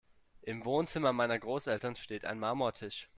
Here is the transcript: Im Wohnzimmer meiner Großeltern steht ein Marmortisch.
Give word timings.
Im 0.41 0.65
Wohnzimmer 0.65 1.13
meiner 1.13 1.37
Großeltern 1.37 1.95
steht 1.95 2.25
ein 2.25 2.39
Marmortisch. 2.39 3.07